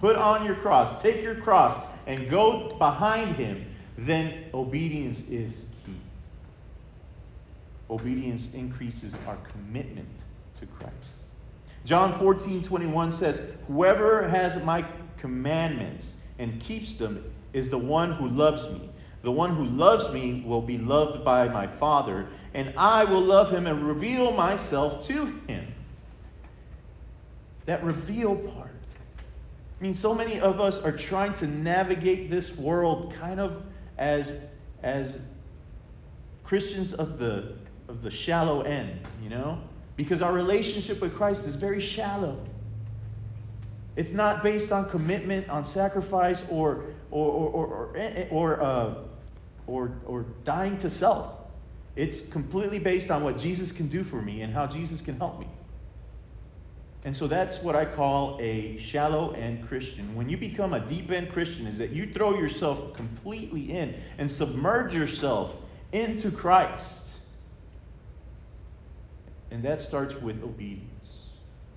put 0.00 0.16
on 0.16 0.44
your 0.44 0.56
cross, 0.56 1.00
take 1.00 1.22
your 1.22 1.34
cross, 1.34 1.74
and 2.06 2.28
go 2.28 2.68
behind 2.78 3.36
him, 3.36 3.64
then 3.96 4.44
obedience 4.52 5.28
is. 5.28 5.66
Obedience 7.90 8.54
increases 8.54 9.18
our 9.26 9.36
commitment 9.52 10.08
to 10.56 10.66
Christ. 10.66 11.16
John 11.84 12.18
14, 12.18 12.62
21 12.62 13.12
says, 13.12 13.56
Whoever 13.66 14.28
has 14.28 14.62
my 14.64 14.84
commandments 15.18 16.16
and 16.38 16.58
keeps 16.60 16.94
them 16.94 17.32
is 17.52 17.70
the 17.70 17.78
one 17.78 18.12
who 18.12 18.28
loves 18.28 18.70
me. 18.70 18.88
The 19.22 19.32
one 19.32 19.54
who 19.54 19.64
loves 19.64 20.12
me 20.12 20.42
will 20.46 20.60
be 20.60 20.76
loved 20.76 21.24
by 21.24 21.48
my 21.48 21.66
Father, 21.66 22.28
and 22.52 22.74
I 22.76 23.04
will 23.04 23.22
love 23.22 23.50
him 23.50 23.66
and 23.66 23.86
reveal 23.86 24.32
myself 24.32 25.06
to 25.06 25.26
him. 25.46 25.74
That 27.66 27.82
reveal 27.82 28.36
part. 28.36 28.70
I 29.80 29.82
mean, 29.82 29.94
so 29.94 30.14
many 30.14 30.40
of 30.40 30.60
us 30.60 30.82
are 30.82 30.92
trying 30.92 31.34
to 31.34 31.46
navigate 31.46 32.30
this 32.30 32.56
world 32.56 33.14
kind 33.18 33.40
of 33.40 33.62
as, 33.96 34.44
as 34.82 35.22
Christians 36.44 36.92
of 36.92 37.18
the, 37.18 37.54
of 37.94 38.02
the 38.02 38.10
shallow 38.10 38.62
end, 38.62 39.00
you 39.22 39.30
know? 39.30 39.58
Because 39.96 40.20
our 40.20 40.32
relationship 40.32 41.00
with 41.00 41.14
Christ 41.14 41.46
is 41.46 41.54
very 41.54 41.80
shallow. 41.80 42.38
It's 43.96 44.12
not 44.12 44.42
based 44.42 44.72
on 44.72 44.90
commitment, 44.90 45.48
on 45.48 45.64
sacrifice, 45.64 46.44
or, 46.50 46.86
or, 47.12 47.30
or, 47.30 47.66
or, 47.66 48.28
or, 48.30 48.62
uh, 48.62 48.94
or, 49.68 49.92
or 50.04 50.26
dying 50.42 50.76
to 50.78 50.90
self. 50.90 51.32
It's 51.94 52.28
completely 52.28 52.80
based 52.80 53.12
on 53.12 53.22
what 53.22 53.38
Jesus 53.38 53.70
can 53.70 53.86
do 53.86 54.02
for 54.02 54.20
me 54.20 54.42
and 54.42 54.52
how 54.52 54.66
Jesus 54.66 55.00
can 55.00 55.16
help 55.16 55.38
me. 55.38 55.46
And 57.04 57.14
so 57.14 57.28
that's 57.28 57.62
what 57.62 57.76
I 57.76 57.84
call 57.84 58.38
a 58.40 58.76
shallow 58.78 59.32
end 59.32 59.68
Christian. 59.68 60.16
When 60.16 60.28
you 60.28 60.36
become 60.36 60.72
a 60.72 60.80
deep 60.80 61.12
end 61.12 61.30
Christian, 61.30 61.68
is 61.68 61.78
that 61.78 61.90
you 61.90 62.10
throw 62.12 62.36
yourself 62.36 62.94
completely 62.94 63.70
in 63.70 63.94
and 64.18 64.28
submerge 64.28 64.94
yourself 64.94 65.54
into 65.92 66.32
Christ. 66.32 67.03
And 69.54 69.62
that 69.62 69.80
starts 69.80 70.16
with 70.16 70.42
obedience. 70.42 71.28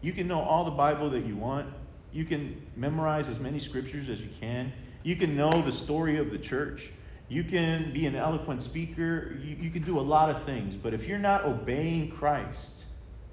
You 0.02 0.12
can 0.12 0.28
know 0.28 0.42
all 0.42 0.66
the 0.66 0.72
Bible 0.72 1.12
that 1.12 1.28
you 1.28 1.36
want, 1.36 1.72
you 2.12 2.26
can 2.26 2.60
memorize 2.76 3.30
as 3.30 3.40
many 3.40 3.60
scriptures 3.60 4.10
as 4.10 4.20
you 4.20 4.30
can. 4.40 4.74
You 5.04 5.16
can 5.16 5.38
know 5.38 5.62
the 5.62 5.72
story 5.72 6.18
of 6.18 6.32
the 6.32 6.40
church. 6.40 6.90
You 7.30 7.44
can 7.44 7.94
be 7.94 8.08
an 8.08 8.16
eloquent 8.16 8.64
speaker. 8.64 9.38
You, 9.44 9.58
you 9.58 9.70
can 9.70 9.84
do 9.84 10.00
a 10.00 10.02
lot 10.02 10.32
of 10.32 10.44
things. 10.44 10.76
But 10.76 10.96
if 10.96 11.08
you're 11.08 11.20
not 11.20 11.46
obeying 11.46 12.10
Christ 12.10 12.86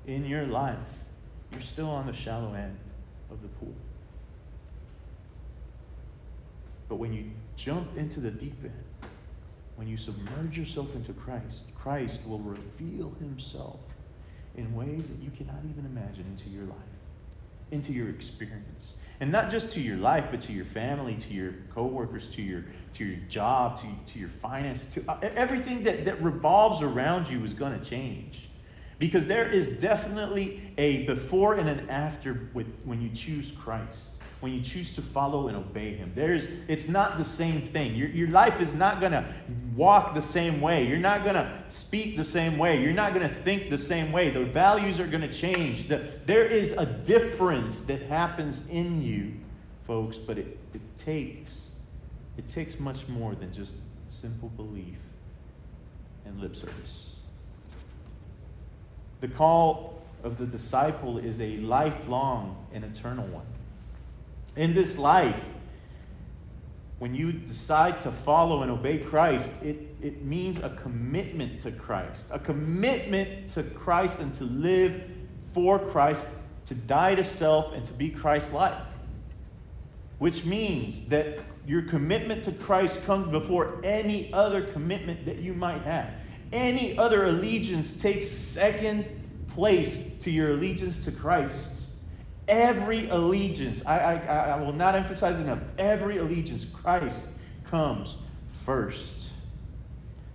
in 0.06 0.26
your 0.26 0.44
life, 0.44 0.76
you're 1.50 1.62
still 1.62 1.88
on 1.88 2.06
the 2.06 2.12
shallow 2.12 2.52
end 2.52 2.76
of 3.30 3.40
the 3.40 3.48
pool. 3.48 3.74
But 6.90 6.96
when 6.96 7.14
you 7.14 7.30
jump 7.56 7.96
into 7.96 8.20
the 8.20 8.30
deep 8.30 8.62
end, 8.62 8.84
when 9.76 9.88
you 9.88 9.96
submerge 9.96 10.58
yourself 10.58 10.94
into 10.94 11.14
Christ, 11.14 11.74
Christ 11.74 12.20
will 12.26 12.40
reveal 12.40 13.14
himself 13.20 13.80
in 14.56 14.75
ways 14.75 15.02
that 15.02 15.23
you 15.23 15.30
cannot 15.30 15.62
even 15.68 15.84
imagine 15.87 16.25
into 16.30 16.49
your 16.49 16.64
life 16.64 16.94
into 17.75 17.92
your 17.92 18.08
experience. 18.08 18.96
And 19.20 19.30
not 19.30 19.50
just 19.50 19.73
to 19.73 19.80
your 19.80 19.96
life, 19.96 20.26
but 20.30 20.40
to 20.42 20.52
your 20.52 20.64
family, 20.64 21.14
to 21.16 21.34
your 21.34 21.54
coworkers, 21.75 22.28
to 22.34 22.42
your, 22.42 22.64
to 22.94 23.04
your 23.04 23.20
job, 23.28 23.80
to, 23.80 24.12
to 24.12 24.18
your 24.18 24.28
finances, 24.28 24.88
to 24.94 25.11
uh, 25.11 25.18
everything 25.23 25.84
that, 25.84 26.04
that 26.04 26.23
revolves 26.23 26.82
around 26.82 27.28
you 27.28 27.44
is 27.44 27.52
going 27.52 27.78
to 27.78 27.84
change. 27.84 28.49
Because 28.99 29.26
there 29.26 29.49
is 29.49 29.80
definitely 29.80 30.73
a 30.78 31.04
before 31.04 31.54
and 31.54 31.68
an 31.68 31.90
after 31.90 32.49
with, 32.54 32.66
when 32.84 33.00
you 33.00 33.11
choose 33.11 33.50
Christ 33.52 34.13
when 34.44 34.52
you 34.52 34.60
choose 34.60 34.94
to 34.94 35.00
follow 35.00 35.48
and 35.48 35.56
obey 35.56 35.96
him. 35.96 36.12
There's, 36.14 36.46
it's 36.68 36.86
not 36.86 37.16
the 37.16 37.24
same 37.24 37.62
thing. 37.62 37.94
Your, 37.94 38.08
your 38.08 38.28
life 38.28 38.60
is 38.60 38.74
not 38.74 39.00
going 39.00 39.12
to 39.12 39.24
walk 39.74 40.14
the 40.14 40.20
same 40.20 40.60
way. 40.60 40.86
You're 40.86 40.98
not 40.98 41.24
going 41.24 41.34
to 41.34 41.50
speak 41.70 42.18
the 42.18 42.26
same 42.26 42.58
way. 42.58 42.82
You're 42.82 42.92
not 42.92 43.14
going 43.14 43.26
to 43.26 43.34
think 43.36 43.70
the 43.70 43.78
same 43.78 44.12
way. 44.12 44.28
The 44.28 44.44
values 44.44 45.00
are 45.00 45.06
going 45.06 45.22
to 45.22 45.32
change. 45.32 45.88
The, 45.88 46.10
there 46.26 46.44
is 46.44 46.72
a 46.72 46.84
difference 46.84 47.84
that 47.84 48.02
happens 48.02 48.68
in 48.68 49.00
you, 49.00 49.32
folks, 49.86 50.18
but 50.18 50.36
it, 50.36 50.58
it 50.74 50.82
takes 50.98 51.70
it 52.36 52.46
takes 52.46 52.78
much 52.78 53.08
more 53.08 53.34
than 53.34 53.50
just 53.50 53.76
simple 54.10 54.50
belief 54.50 54.98
and 56.26 56.38
lip 56.38 56.54
service. 56.54 57.12
The 59.22 59.28
call 59.28 60.02
of 60.22 60.36
the 60.36 60.44
disciple 60.44 61.16
is 61.16 61.40
a 61.40 61.56
lifelong 61.58 62.66
and 62.74 62.84
eternal 62.84 63.24
one 63.28 63.46
in 64.56 64.75
this 64.75 64.99
life, 64.99 65.40
when 66.99 67.14
you 67.14 67.32
decide 67.32 68.00
to 68.00 68.11
follow 68.11 68.62
and 68.62 68.70
obey 68.70 68.99
Christ, 68.99 69.50
it, 69.62 69.76
it 70.00 70.23
means 70.25 70.58
a 70.58 70.70
commitment 70.70 71.61
to 71.61 71.73
Christ, 71.73 72.28
a 72.30 72.38
commitment 72.38 73.49
to 73.50 73.62
Christ 73.62 74.20
and 74.20 74.32
to 74.34 74.44
live 74.44 75.02
for 75.52 75.78
Christ, 75.78 76.28
to 76.66 76.75
die 76.75 77.14
to 77.14 77.25
self 77.25 77.75
and 77.75 77.84
to 77.84 77.92
be 77.92 78.11
Christ 78.11 78.52
like. 78.52 78.75
Which 80.18 80.44
means 80.44 81.04
that 81.08 81.40
your 81.66 81.82
commitment 81.82 82.44
to 82.44 82.52
Christ 82.52 83.04
comes 83.04 83.28
before 83.30 83.80
any 83.82 84.32
other 84.32 84.62
commitment 84.62 85.25
that 85.26 85.38
you 85.38 85.54
might 85.54 85.82
have. 85.82 86.11
Any 86.52 86.96
other 86.96 87.26
allegiance 87.26 87.96
takes 87.96 88.28
second 88.28 89.04
place 89.49 90.12
to 90.20 90.30
your 90.30 90.52
allegiance 90.52 91.04
to 91.04 91.11
Christ. 91.11 91.84
Every 92.46 93.08
allegiance, 93.08 93.84
I, 93.86 93.98
I, 93.98 94.36
I 94.50 94.56
will 94.60 94.72
not 94.72 94.94
emphasize 94.94 95.38
enough, 95.38 95.60
every 95.78 96.18
allegiance, 96.18 96.64
Christ 96.64 97.28
comes 97.64 98.16
first. 98.64 99.30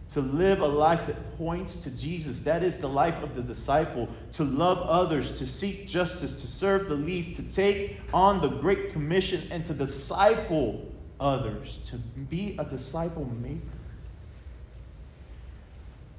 To 0.09 0.21
live 0.21 0.61
a 0.61 0.67
life 0.67 1.05
that 1.05 1.37
points 1.37 1.81
to 1.81 1.95
Jesus, 1.95 2.39
that 2.39 2.63
is 2.63 2.79
the 2.79 2.89
life 2.89 3.21
of 3.21 3.35
the 3.35 3.43
disciple. 3.43 4.09
To 4.33 4.43
love 4.43 4.79
others, 4.79 5.37
to 5.37 5.45
seek 5.45 5.87
justice, 5.87 6.41
to 6.41 6.47
serve 6.47 6.89
the 6.89 6.95
least, 6.95 7.35
to 7.35 7.43
take 7.47 7.99
on 8.11 8.41
the 8.41 8.47
Great 8.47 8.91
Commission, 8.91 9.43
and 9.51 9.63
to 9.65 9.73
disciple 9.75 10.91
others, 11.19 11.79
to 11.85 11.97
be 11.97 12.55
a 12.57 12.65
disciple 12.65 13.25
maker. 13.39 13.59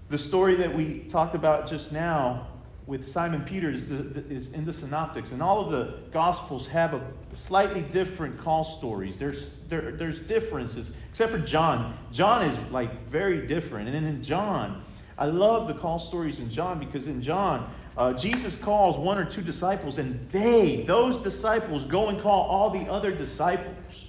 The 0.08 0.18
story 0.18 0.54
that 0.56 0.72
we 0.72 1.00
talked 1.08 1.34
about 1.34 1.66
just 1.66 1.90
now 1.90 2.46
with 2.90 3.06
Simon 3.06 3.44
Peter 3.44 3.70
is, 3.70 3.88
the, 3.88 4.24
is 4.28 4.52
in 4.52 4.64
the 4.64 4.72
Synoptics, 4.72 5.30
and 5.30 5.40
all 5.40 5.60
of 5.60 5.70
the 5.70 5.94
Gospels 6.10 6.66
have 6.66 6.92
a 6.92 7.00
slightly 7.34 7.82
different 7.82 8.36
call 8.36 8.64
stories. 8.64 9.16
There's, 9.16 9.50
there, 9.68 9.92
there's 9.92 10.18
differences, 10.20 10.96
except 11.08 11.30
for 11.30 11.38
John. 11.38 11.96
John 12.10 12.44
is 12.44 12.58
like 12.72 13.06
very 13.06 13.46
different. 13.46 13.88
And 13.88 14.04
in 14.04 14.20
John, 14.24 14.82
I 15.16 15.26
love 15.26 15.68
the 15.68 15.74
call 15.74 16.00
stories 16.00 16.40
in 16.40 16.50
John 16.50 16.80
because 16.80 17.06
in 17.06 17.22
John, 17.22 17.72
uh, 17.96 18.12
Jesus 18.12 18.56
calls 18.56 18.98
one 18.98 19.18
or 19.18 19.24
two 19.24 19.42
disciples, 19.42 19.98
and 19.98 20.28
they, 20.30 20.82
those 20.82 21.20
disciples, 21.20 21.84
go 21.84 22.08
and 22.08 22.20
call 22.20 22.42
all 22.42 22.70
the 22.70 22.90
other 22.90 23.12
disciples. 23.12 24.08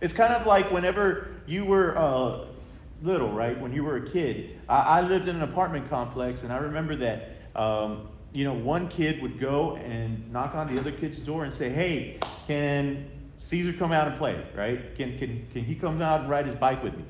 It's 0.00 0.14
kind 0.14 0.32
of 0.32 0.46
like 0.46 0.70
whenever 0.70 1.34
you 1.46 1.66
were 1.66 1.98
uh, 1.98 2.46
little, 3.02 3.30
right? 3.30 3.60
When 3.60 3.74
you 3.74 3.84
were 3.84 3.96
a 3.96 4.10
kid. 4.10 4.58
I, 4.70 4.78
I 4.78 5.00
lived 5.02 5.28
in 5.28 5.36
an 5.36 5.42
apartment 5.42 5.90
complex, 5.90 6.44
and 6.44 6.50
I 6.50 6.56
remember 6.56 6.96
that 6.96 7.34
um, 7.54 8.08
you 8.32 8.44
know, 8.44 8.52
one 8.52 8.88
kid 8.88 9.22
would 9.22 9.38
go 9.38 9.76
and 9.76 10.32
knock 10.32 10.54
on 10.54 10.72
the 10.72 10.78
other 10.80 10.90
kid's 10.90 11.20
door 11.20 11.44
and 11.44 11.54
say, 11.54 11.70
hey, 11.70 12.18
can 12.46 13.08
Caesar 13.38 13.72
come 13.72 13.92
out 13.92 14.08
and 14.08 14.16
play, 14.16 14.44
right? 14.56 14.94
Can, 14.96 15.18
can, 15.18 15.46
can 15.52 15.64
he 15.64 15.74
come 15.74 16.02
out 16.02 16.22
and 16.22 16.30
ride 16.30 16.46
his 16.46 16.54
bike 16.54 16.82
with 16.82 16.96
me? 16.96 17.04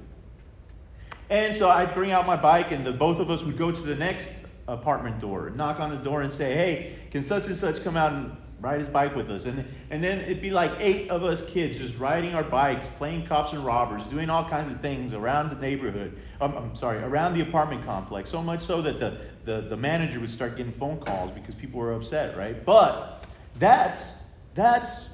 And 1.31 1.55
so 1.55 1.71
I'd 1.71 1.95
bring 1.95 2.13
out 2.13 2.27
my 2.27 2.37
bike, 2.37 2.73
and 2.73 2.87
the 2.87 2.93
both 2.93 3.19
of 3.19 3.31
us 3.31 3.43
would 3.43 3.57
go 3.57 3.73
to 3.73 3.81
the 3.81 3.95
next 3.95 4.47
apartment 4.69 5.21
door, 5.21 5.51
knock 5.51 5.81
on 5.81 5.91
the 5.91 5.97
door, 5.97 6.21
and 6.21 6.33
say, 6.33 6.55
hey, 6.55 6.97
can 7.11 7.23
such 7.23 7.47
and 7.47 7.57
such 7.57 7.83
come 7.83 7.97
out 7.97 8.13
and 8.13 8.37
ride 8.65 8.79
his 8.79 8.89
bike 8.89 9.15
with 9.15 9.31
us. 9.31 9.45
And, 9.45 9.63
and 9.91 10.03
then 10.03 10.23
it'd 10.23 10.41
be 10.41 10.51
like 10.51 10.73
eight 10.81 11.11
of 11.11 11.23
us 11.23 11.47
kids 11.51 11.77
just 11.77 11.99
riding 11.99 12.35
our 12.35 12.43
bikes, 12.43 12.89
playing 12.89 13.27
cops 13.27 13.53
and 13.53 13.63
robbers, 13.63 14.05
doing 14.05 14.31
all 14.31 14.49
kinds 14.49 14.73
of 14.73 14.81
things 14.81 15.13
around 15.13 15.51
the 15.51 15.57
neighborhood. 15.57 16.19
Um, 16.41 16.57
I'm 16.57 16.75
sorry, 16.75 16.99
around 17.03 17.35
the 17.35 17.43
apartment 17.43 17.85
complex. 17.85 18.31
So 18.31 18.43
much 18.43 18.61
so 18.61 18.81
that 18.81 19.01
the, 19.01 19.19
the, 19.45 19.61
the 19.69 19.77
manager 19.77 20.19
would 20.19 20.31
start 20.31 20.57
getting 20.57 20.73
phone 20.73 20.99
calls 20.99 21.31
because 21.31 21.55
people 21.55 21.79
were 21.79 21.93
upset, 21.93 22.39
right? 22.39 22.65
But 22.65 23.27
that's, 23.59 24.23
that's 24.55 25.11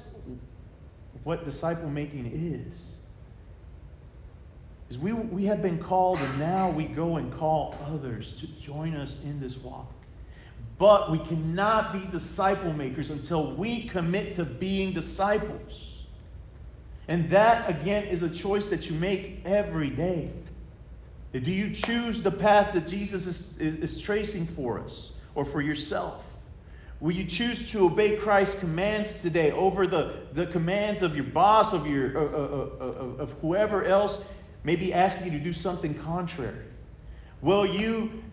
what 1.25 1.43
disciple 1.43 1.89
making 1.89 2.31
is. 2.33 2.93
Is 4.89 4.97
we, 4.97 5.11
we 5.11 5.43
have 5.45 5.61
been 5.61 5.77
called 5.77 6.19
and 6.19 6.39
now 6.39 6.69
we 6.69 6.85
go 6.85 7.17
and 7.17 7.37
call 7.37 7.77
others 7.85 8.33
to 8.39 8.47
join 8.61 8.95
us 8.95 9.21
in 9.25 9.41
this 9.41 9.57
walk. 9.57 9.91
But 10.81 11.11
we 11.11 11.19
cannot 11.19 11.93
be 11.93 11.99
disciple 12.11 12.73
makers 12.73 13.11
until 13.11 13.51
we 13.51 13.83
commit 13.83 14.33
to 14.33 14.45
being 14.45 14.93
disciples. 14.93 15.99
And 17.07 17.29
that, 17.29 17.69
again, 17.69 18.05
is 18.05 18.23
a 18.23 18.29
choice 18.31 18.69
that 18.69 18.89
you 18.89 18.95
make 18.95 19.43
every 19.45 19.91
day. 19.91 20.31
Do 21.33 21.51
you 21.51 21.69
choose 21.69 22.23
the 22.23 22.31
path 22.31 22.73
that 22.73 22.87
Jesus 22.87 23.27
is, 23.27 23.59
is, 23.59 23.75
is 23.75 24.01
tracing 24.01 24.47
for 24.47 24.79
us 24.79 25.13
or 25.35 25.45
for 25.45 25.61
yourself? 25.61 26.25
Will 26.99 27.11
you 27.11 27.25
choose 27.25 27.69
to 27.73 27.85
obey 27.85 28.17
Christ's 28.17 28.59
commands 28.59 29.21
today 29.21 29.51
over 29.51 29.85
the, 29.85 30.21
the 30.33 30.47
commands 30.47 31.03
of 31.03 31.13
your 31.13 31.25
boss, 31.25 31.73
of, 31.73 31.85
your, 31.85 32.17
uh, 32.17 32.21
uh, 32.21 32.69
uh, 32.79 33.21
of 33.21 33.33
whoever 33.33 33.85
else 33.85 34.27
may 34.63 34.75
be 34.75 34.95
asking 34.95 35.31
you 35.31 35.37
to 35.37 35.43
do 35.43 35.53
something 35.53 35.93
contrary? 35.93 36.65
Will 37.43 37.67
you 37.67 38.23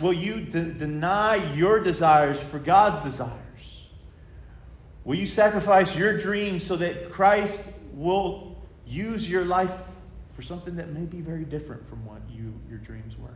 will 0.00 0.12
you 0.12 0.40
de- 0.40 0.72
deny 0.72 1.36
your 1.54 1.80
desires 1.80 2.40
for 2.40 2.58
God's 2.58 3.02
desires? 3.02 3.40
Will 5.04 5.16
you 5.16 5.26
sacrifice 5.26 5.96
your 5.96 6.18
dreams 6.18 6.64
so 6.64 6.76
that 6.76 7.10
Christ 7.12 7.72
will 7.92 8.56
use 8.86 9.28
your 9.28 9.44
life 9.44 9.72
for 10.34 10.42
something 10.42 10.76
that 10.76 10.90
may 10.90 11.04
be 11.04 11.20
very 11.20 11.44
different 11.44 11.88
from 11.88 12.04
what 12.06 12.22
you, 12.30 12.54
your 12.68 12.78
dreams 12.78 13.16
were? 13.18 13.28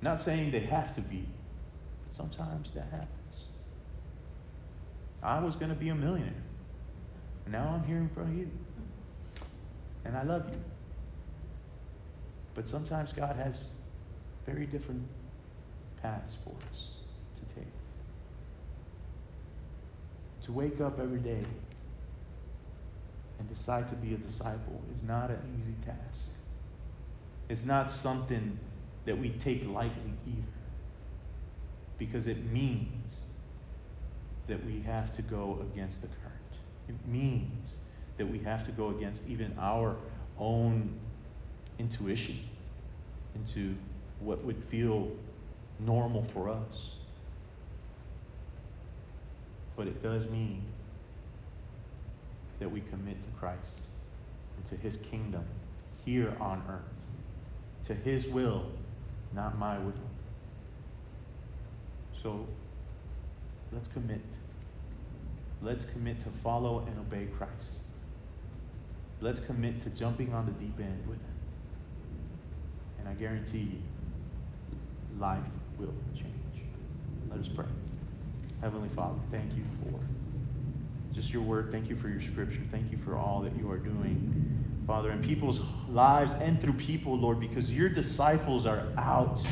Not 0.00 0.20
saying 0.20 0.50
they 0.50 0.60
have 0.60 0.94
to 0.96 1.00
be, 1.00 1.26
but 2.06 2.14
sometimes 2.14 2.70
that 2.72 2.88
happens. 2.90 3.44
I 5.22 5.40
was 5.40 5.56
going 5.56 5.70
to 5.70 5.76
be 5.76 5.88
a 5.88 5.94
millionaire. 5.94 6.32
And 7.44 7.52
now 7.52 7.68
I'm 7.74 7.86
here 7.86 7.96
in 7.96 8.08
front 8.08 8.30
of 8.30 8.38
you. 8.38 8.50
And 10.04 10.16
I 10.16 10.22
love 10.22 10.48
you. 10.48 10.60
But 12.54 12.68
sometimes 12.68 13.12
God 13.12 13.36
has 13.36 13.70
very 14.48 14.66
different 14.66 15.02
paths 16.00 16.36
for 16.42 16.54
us 16.70 16.92
to 17.34 17.54
take. 17.54 17.72
To 20.44 20.52
wake 20.52 20.80
up 20.80 20.98
every 20.98 21.18
day 21.18 21.42
and 23.38 23.48
decide 23.48 23.88
to 23.90 23.94
be 23.94 24.14
a 24.14 24.16
disciple 24.16 24.80
is 24.94 25.02
not 25.02 25.30
an 25.30 25.56
easy 25.60 25.74
task. 25.84 26.24
It's 27.48 27.64
not 27.64 27.90
something 27.90 28.58
that 29.04 29.18
we 29.18 29.30
take 29.30 29.66
lightly 29.66 30.14
either. 30.26 30.42
Because 31.98 32.26
it 32.26 32.44
means 32.50 33.26
that 34.46 34.64
we 34.64 34.80
have 34.80 35.12
to 35.16 35.22
go 35.22 35.64
against 35.72 36.00
the 36.00 36.08
current. 36.08 36.34
It 36.88 36.94
means 37.06 37.76
that 38.16 38.26
we 38.26 38.38
have 38.40 38.64
to 38.64 38.72
go 38.72 38.88
against 38.90 39.28
even 39.28 39.54
our 39.58 39.96
own 40.38 40.98
intuition 41.78 42.38
into 43.34 43.76
what 44.20 44.44
would 44.44 44.62
feel 44.64 45.10
normal 45.78 46.24
for 46.32 46.48
us. 46.48 46.92
But 49.76 49.86
it 49.86 50.02
does 50.02 50.28
mean 50.28 50.62
that 52.58 52.70
we 52.70 52.80
commit 52.80 53.22
to 53.22 53.30
Christ 53.38 53.80
and 54.56 54.66
to 54.66 54.76
his 54.76 54.96
kingdom 54.96 55.44
here 56.04 56.36
on 56.40 56.62
earth, 56.68 57.84
to 57.84 57.94
his 57.94 58.26
will, 58.26 58.66
not 59.34 59.58
my 59.58 59.78
will. 59.78 59.92
So 62.20 62.46
let's 63.72 63.88
commit. 63.88 64.20
Let's 65.62 65.84
commit 65.84 66.20
to 66.20 66.28
follow 66.42 66.84
and 66.86 66.98
obey 66.98 67.26
Christ. 67.36 67.82
Let's 69.20 69.40
commit 69.40 69.80
to 69.82 69.90
jumping 69.90 70.32
on 70.32 70.46
the 70.46 70.52
deep 70.52 70.78
end 70.78 71.06
with 71.06 71.18
him. 71.18 71.24
And 73.00 73.08
I 73.08 73.14
guarantee 73.14 73.58
you, 73.58 73.82
life 75.18 75.42
will 75.78 75.94
change. 76.14 76.64
Let 77.30 77.40
us 77.40 77.48
pray. 77.48 77.66
Heavenly 78.60 78.88
Father, 78.90 79.18
thank 79.30 79.54
you 79.54 79.62
for 79.82 79.98
just 81.12 81.32
your 81.32 81.42
word. 81.42 81.70
Thank 81.70 81.88
you 81.88 81.96
for 81.96 82.08
your 82.08 82.20
scripture. 82.20 82.60
Thank 82.70 82.90
you 82.90 82.98
for 82.98 83.16
all 83.16 83.40
that 83.40 83.56
you 83.56 83.70
are 83.70 83.78
doing, 83.78 84.64
Father, 84.86 85.10
in 85.10 85.22
people's 85.22 85.60
lives 85.88 86.32
and 86.34 86.60
through 86.60 86.74
people, 86.74 87.16
Lord, 87.16 87.40
because 87.40 87.72
your 87.72 87.88
disciples 87.88 88.66
are 88.66 88.84
out. 88.96 89.44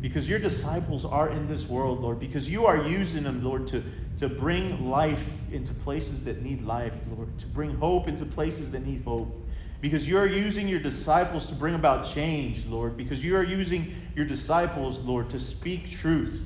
Because 0.00 0.26
your 0.26 0.38
disciples 0.38 1.04
are 1.04 1.28
in 1.28 1.46
this 1.46 1.68
world, 1.68 2.00
Lord. 2.00 2.18
Because 2.18 2.48
you 2.48 2.64
are 2.64 2.78
using 2.78 3.22
them, 3.22 3.44
Lord, 3.44 3.66
to, 3.68 3.84
to 4.18 4.28
bring 4.28 4.88
life 4.88 5.28
into 5.52 5.74
places 5.74 6.24
that 6.24 6.42
need 6.42 6.64
life, 6.64 6.94
Lord. 7.14 7.38
To 7.38 7.46
bring 7.46 7.76
hope 7.76 8.08
into 8.08 8.24
places 8.24 8.70
that 8.70 8.86
need 8.86 9.02
hope. 9.04 9.46
Because 9.80 10.06
you 10.06 10.18
are 10.18 10.26
using 10.26 10.68
your 10.68 10.80
disciples 10.80 11.46
to 11.46 11.54
bring 11.54 11.74
about 11.74 12.04
change, 12.04 12.66
Lord. 12.66 12.96
Because 12.96 13.24
you 13.24 13.36
are 13.36 13.42
using 13.42 13.94
your 14.14 14.26
disciples, 14.26 14.98
Lord, 14.98 15.30
to 15.30 15.38
speak 15.38 15.90
truth 15.90 16.42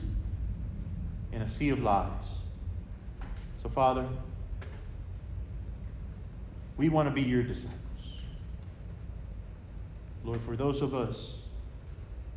in 1.33 1.43
a 1.43 1.49
sea 1.49 1.71
of 1.71 1.83
lies. 1.83 2.39
So, 3.57 3.69
Father, 3.69 4.07
we 6.77 6.89
want 6.89 7.09
to 7.09 7.15
be 7.15 7.23
your 7.23 7.43
disciples. 7.43 7.81
Lord, 10.25 10.41
for 10.43 10.57
those 10.57 10.81
of 10.81 10.95
us 10.95 11.39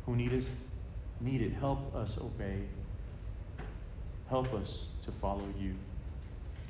who 0.04 0.16
need, 0.16 0.32
us, 0.32 0.50
need 1.20 1.42
it, 1.42 1.52
help 1.52 1.94
us 1.94 2.18
obey. 2.18 2.62
Help 4.28 4.52
us 4.52 4.86
to 5.04 5.12
follow 5.12 5.46
you. 5.58 5.74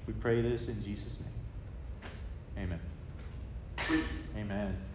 We 0.07 0.13
pray 0.13 0.41
this 0.43 0.69
in 0.69 0.83
Jesus' 0.83 1.21
name. 1.21 2.65
Amen. 2.65 2.98
Amen. 4.37 4.88